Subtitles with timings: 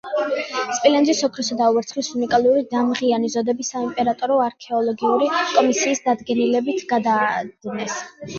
[0.75, 8.03] სპილენძის, ოქროსა და ვერცხლის უნიკალური დამღიანი ზოდები საიმპერატორო არქეოლოგიური კომისიის დადგენილებით გადაადნეს.